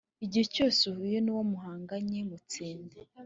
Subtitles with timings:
[0.25, 2.19] igihe cyose uhuye nuwo muhanganye.
[2.29, 2.97] mutsinde